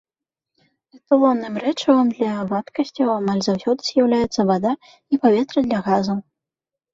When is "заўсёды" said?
3.49-3.79